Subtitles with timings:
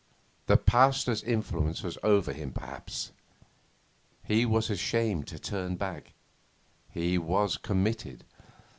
[0.47, 3.11] The Pasteur's influence was over him perhaps.
[4.23, 6.13] He was ashamed to turn back.
[6.89, 8.23] He was committed.